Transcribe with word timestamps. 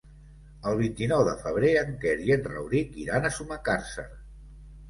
El 0.69 0.77
vint-i-nou 0.79 1.21
de 1.27 1.35
febrer 1.43 1.69
en 1.83 1.93
Quer 2.05 2.15
i 2.31 2.35
en 2.39 2.49
Rauric 2.49 2.99
iran 3.05 3.29
a 3.31 3.35
Sumacàrcer. 3.39 4.09